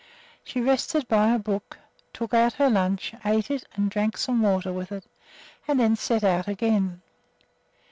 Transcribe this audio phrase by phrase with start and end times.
[0.43, 1.77] She rested by a brook,
[2.11, 5.05] took out her lunch, ate it and drank some water with it,
[5.67, 7.03] and then set out again.